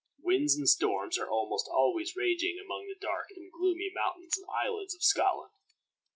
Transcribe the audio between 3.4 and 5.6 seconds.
gloomy mountains and islands of Scotland.